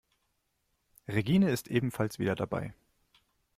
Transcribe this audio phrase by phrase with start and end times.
[1.07, 2.73] Regine ist ebenfalls wieder dabei.